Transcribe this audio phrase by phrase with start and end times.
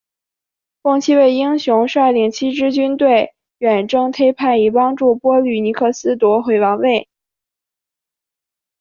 [0.81, 7.07] 共七位英雄率领七支军队远征忒拜以帮助波吕尼克斯夺回王位。